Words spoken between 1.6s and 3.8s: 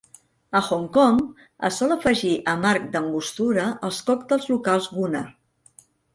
es sol afegir amarg d'Angostura